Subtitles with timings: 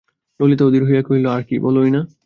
[0.39, 2.01] ললিতা অধীর হইয়া কহিল, আর কী, বলোই-না।